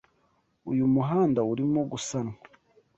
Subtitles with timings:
[0.71, 2.37] Uyu muhanda urimo gusanwa.